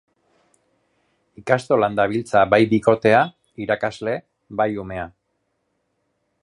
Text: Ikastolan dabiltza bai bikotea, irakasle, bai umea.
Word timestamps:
Ikastolan 1.41 1.99
dabiltza 1.99 2.43
bai 2.55 2.61
bikotea, 2.73 3.21
irakasle, 3.67 4.19
bai 4.63 4.71
umea. 4.87 5.07